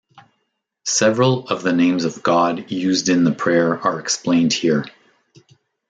[0.87, 4.85] Several of the names of God used in the prayer are explained here.